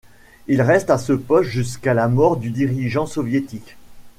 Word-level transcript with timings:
Il 0.47 0.63
reste 0.63 0.89
à 0.89 0.97
ce 0.97 1.13
poste 1.13 1.51
jusqu'à 1.51 1.93
la 1.93 2.07
mort 2.07 2.37
du 2.37 2.49
dirigeant 2.49 3.05
soviétique. 3.05 3.77